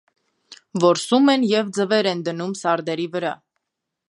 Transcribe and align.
Որսում 0.83 1.29
են 1.35 1.45
և 1.51 1.69
ձվեր 1.79 2.11
են 2.13 2.27
դնում 2.31 2.59
սարդերի 2.63 3.09
վրա։ 3.19 3.39